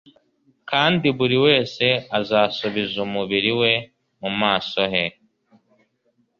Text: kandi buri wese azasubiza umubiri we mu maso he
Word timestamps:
kandi 0.69 1.07
buri 1.17 1.37
wese 1.45 1.85
azasubiza 2.19 2.95
umubiri 3.07 3.51
we 3.59 3.71
mu 4.21 4.31
maso 4.39 4.79
he 4.91 5.05